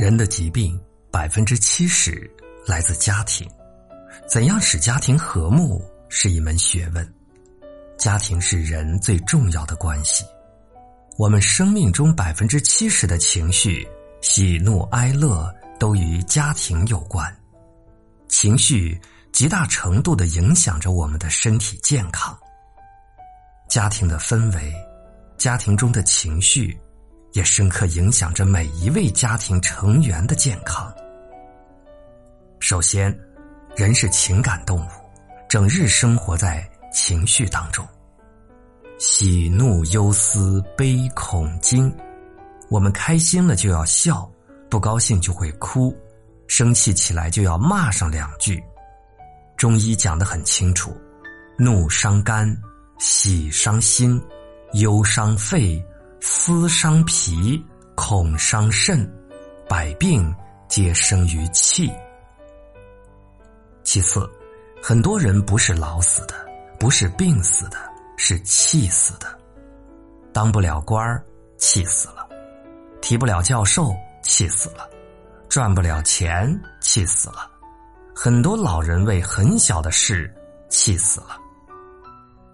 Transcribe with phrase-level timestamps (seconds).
[0.00, 2.28] 人的疾病百分之七十
[2.66, 3.46] 来自家庭，
[4.26, 7.06] 怎样使家庭和睦是一门学问。
[7.98, 10.24] 家庭是人最重要的关系，
[11.18, 13.86] 我们生命中百分之七十的情绪，
[14.22, 17.30] 喜怒哀乐都与家庭有关，
[18.26, 18.98] 情绪
[19.32, 22.34] 极大程度的影响着我们的身体健康。
[23.68, 24.72] 家庭的氛围，
[25.36, 26.80] 家庭中的情绪。
[27.32, 30.92] 也深刻影响着每一位家庭成员的健康。
[32.58, 33.16] 首先，
[33.76, 34.88] 人是情感动物，
[35.48, 37.86] 整日生活在情绪当中，
[38.98, 41.92] 喜怒忧思悲恐惊。
[42.68, 44.30] 我们开心了就要笑，
[44.68, 45.96] 不高兴就会哭，
[46.46, 48.62] 生气起来就要骂上两句。
[49.56, 50.96] 中医讲得很清楚：
[51.58, 52.56] 怒伤肝，
[52.98, 54.20] 喜伤心，
[54.74, 55.82] 忧伤肺。
[56.20, 59.10] 思伤脾，恐伤肾，
[59.66, 60.34] 百病
[60.68, 61.90] 皆生于气。
[63.82, 64.28] 其次，
[64.82, 66.34] 很多人不是老死的，
[66.78, 67.78] 不是病死的，
[68.18, 69.26] 是气死的。
[70.32, 71.24] 当不了官儿，
[71.56, 72.28] 气死了；
[73.00, 74.86] 提不了教授，气死了；
[75.48, 77.50] 赚不了钱，气死了。
[78.14, 80.32] 很多老人为很小的事
[80.68, 81.38] 气死了。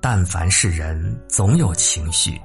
[0.00, 2.40] 但凡是人，总有情绪。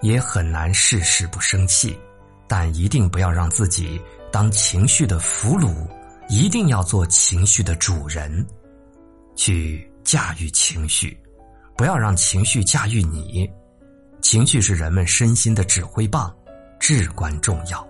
[0.00, 1.98] 也很难事事不生气，
[2.46, 5.86] 但一定不要让自己当情绪的俘虏，
[6.28, 8.46] 一定要做情绪的主人，
[9.34, 11.18] 去驾驭情绪，
[11.76, 13.50] 不要让情绪驾驭你。
[14.20, 16.34] 情绪是人们身心的指挥棒，
[16.78, 17.86] 至关重要。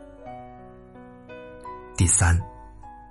[1.97, 2.39] 第三，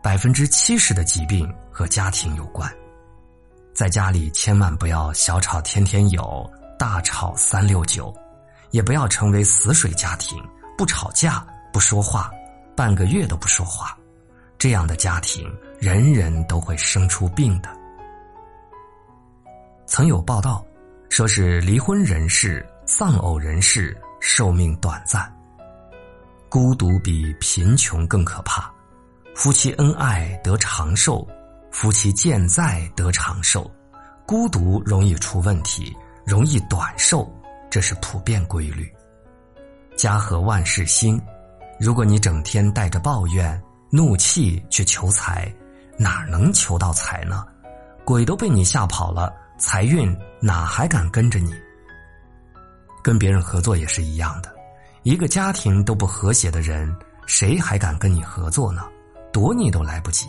[0.01, 2.71] 百分之七十的疾病和家庭有关，
[3.73, 8.15] 在家里千万不要小吵天天有，大吵三六九。
[8.71, 10.41] 也不要成为死水家庭，
[10.77, 12.31] 不吵架，不说话，
[12.75, 13.97] 半个月都不说话，
[14.57, 17.69] 这样的家庭人人都会生出病的。
[19.85, 20.65] 曾有报道，
[21.09, 25.33] 说是离婚人士、丧偶人士寿命短暂，
[26.49, 28.71] 孤独比贫穷更可怕。
[29.33, 31.25] 夫妻恩爱得长寿，
[31.71, 33.69] 夫妻健在得长寿，
[34.25, 37.31] 孤独容易出问题，容易短寿。
[37.69, 38.91] 这是普遍规律。
[39.95, 41.19] 家和万事兴，
[41.79, 45.51] 如果你整天带着抱怨、怒气去求财，
[45.97, 47.45] 哪能求到财呢？
[48.05, 51.51] 鬼都被你吓跑了，财运哪还敢跟着你？
[53.03, 54.53] 跟别人合作也是一样的，
[55.03, 56.95] 一个家庭都不和谐的人，
[57.25, 58.83] 谁还敢跟你合作呢？
[59.33, 60.27] 躲你都来不及。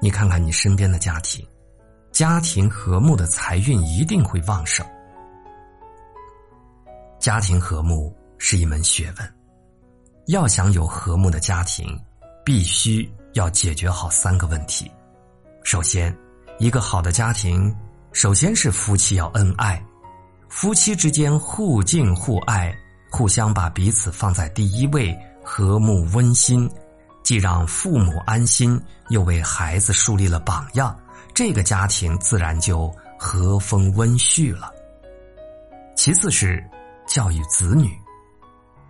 [0.00, 1.46] 你看看你身边的家庭，
[2.12, 4.86] 家庭和睦的财运一定会旺盛。
[7.20, 9.34] 家庭和睦是一门学问，
[10.28, 11.86] 要想有和睦的家庭，
[12.42, 14.90] 必须要解决好三个问题。
[15.62, 16.16] 首先，
[16.58, 17.76] 一个好的家庭，
[18.12, 19.84] 首先是夫妻要恩爱，
[20.48, 22.74] 夫妻之间互敬互爱，
[23.10, 25.14] 互相把彼此放在第一位，
[25.44, 26.66] 和睦温馨，
[27.22, 28.80] 既让父母安心，
[29.10, 30.98] 又为孩子树立了榜样，
[31.34, 34.72] 这个家庭自然就和风温煦了。
[35.94, 36.64] 其次是。
[37.10, 38.00] 教育子女，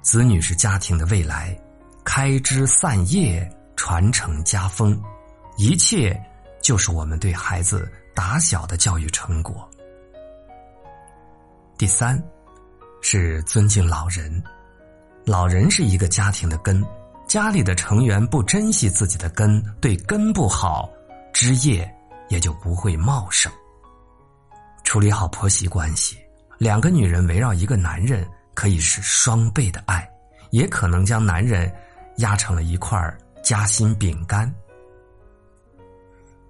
[0.03, 1.59] 子女是家庭的未来，
[2.05, 5.03] 开枝散叶，传承家风，
[5.57, 6.23] 一切
[6.61, 9.67] 就是我们对孩子打小的教育成果。
[11.79, 12.23] 第三，
[13.01, 14.31] 是尊敬老人，
[15.25, 16.85] 老人是一个家庭的根，
[17.27, 20.91] 家里的成员不珍惜自己的根，对根不好，
[21.33, 21.91] 枝叶
[22.29, 23.51] 也就不会茂盛。
[24.85, 26.19] 处理好婆媳关系。
[26.61, 30.07] 两个女人围绕一个男人，可以是双倍的爱，
[30.51, 31.73] 也可能将男人
[32.19, 33.01] 压成了一块
[33.43, 34.55] 夹心饼干。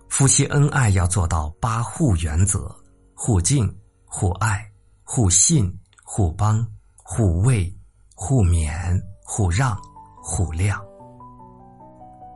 [0.09, 2.75] 夫妻恩爱要做到八互原则：
[3.15, 3.73] 互敬、
[4.05, 4.69] 互爱、
[5.05, 5.73] 互信、
[6.03, 6.67] 互帮、
[6.97, 7.73] 互慰、
[8.17, 9.81] 互勉、互让、
[10.21, 10.77] 互谅。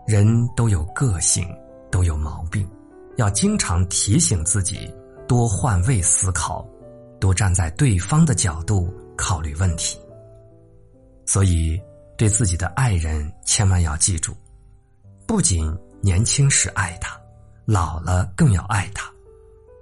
[0.06, 1.44] 人都有个性，
[1.90, 2.70] 都有毛病，
[3.16, 4.88] 要经常提醒自己，
[5.26, 6.64] 多换位思考。
[7.24, 9.98] 多站在对方的角度考虑问题，
[11.24, 11.80] 所以
[12.18, 14.36] 对自己的爱人千万要记住：
[15.26, 17.18] 不仅年轻时爱他，
[17.64, 19.06] 老了更要爱他；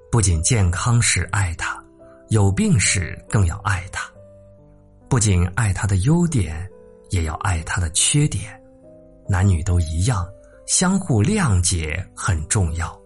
[0.09, 1.83] 不仅健康时爱他，
[2.29, 4.03] 有病时更要爱他；
[5.09, 6.65] 不仅爱他的优点，
[7.11, 8.57] 也要爱他的缺点。
[9.29, 10.25] 男女都一样，
[10.69, 13.02] 相互谅解很重要。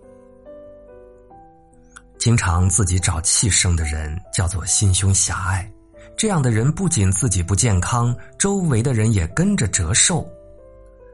[2.27, 5.73] 经常自己找气生的人叫做心胸狭隘，
[6.17, 10.29] 这样的人不仅自己不健康，周围的人也跟着折寿。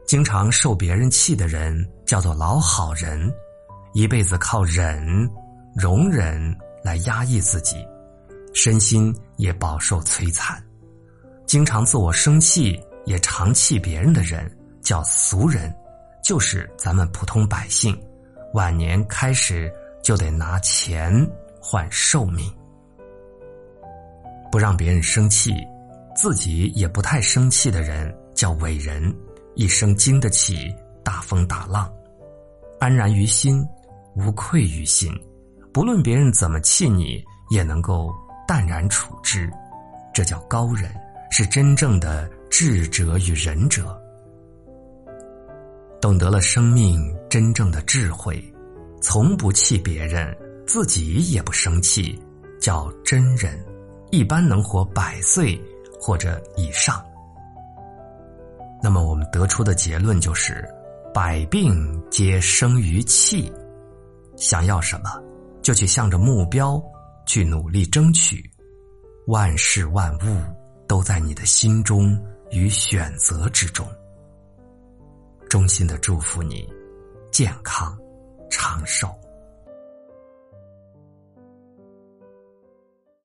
[0.07, 3.31] 经常受别人气的人叫做老好人，
[3.93, 5.29] 一辈子靠忍、
[5.77, 7.77] 容忍来压抑自己，
[8.55, 10.59] 身心也饱受摧残。
[11.45, 14.51] 经常自我生气也常气别人的人
[14.81, 15.71] 叫俗人，
[16.25, 17.95] 就是咱们普通百姓，
[18.55, 19.71] 晚年开始
[20.03, 21.15] 就得拿钱
[21.61, 22.53] 换寿命。
[24.51, 25.55] 不让别人生气，
[26.15, 29.15] 自己也不太生气的人叫伟人。
[29.55, 31.93] 一生经得起大风大浪，
[32.81, 33.63] 安然于心，
[34.17, 35.13] 无愧于心，
[35.75, 38.11] 不论别人怎么气你，也能够
[38.49, 39.51] 淡然处之，
[40.13, 40.91] 这叫高人，
[41.31, 43.95] 是真正的智者与仁者。
[46.01, 48.43] 懂得了生命真正的智慧，
[49.03, 50.35] 从不气别人，
[50.67, 52.19] 自己也不生气，
[52.61, 53.63] 叫真人，
[54.13, 55.61] 一般能活百岁
[56.01, 57.05] 或者以上。
[58.81, 60.65] 那么我们得出的结论就是，
[61.13, 63.53] 百病皆生于气。
[64.37, 65.21] 想要什么，
[65.63, 66.83] 就去向着目标
[67.27, 68.49] 去努力争取。
[69.27, 70.43] 万事万物
[70.89, 72.19] 都在你的心中
[72.51, 73.87] 与选择之中。
[75.49, 76.69] 衷心的祝福你，
[77.31, 77.97] 健康
[78.53, 79.09] 长寿。